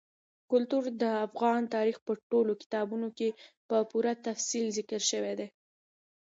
کلتور 0.51 0.83
د 1.01 1.03
افغان 1.27 1.61
تاریخ 1.75 1.97
په 2.05 2.13
ټولو 2.31 2.53
کتابونو 2.61 3.07
کې 3.17 3.29
په 3.67 3.77
پوره 3.89 4.13
تفصیل 4.27 4.67
ذکر 4.77 5.01
شوی 5.11 5.33
دي. 5.39 5.47